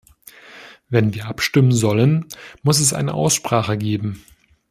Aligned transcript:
Wenn 0.89 1.13
wir 1.13 1.27
abstimmen 1.27 1.71
sollen, 1.73 2.25
muss 2.63 2.79
es 2.79 2.91
eine 2.91 3.13
Aussprache 3.13 3.77
geben. 3.77 4.23